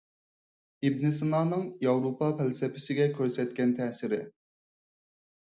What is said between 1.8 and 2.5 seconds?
ياۋروپا